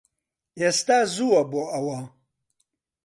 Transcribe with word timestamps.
ئێستا 0.59 0.99
زووە 1.15 1.41
بۆ 1.51 1.63
ئەوە 1.73 1.99